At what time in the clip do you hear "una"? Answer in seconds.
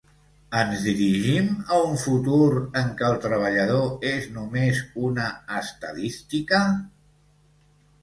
5.13-5.31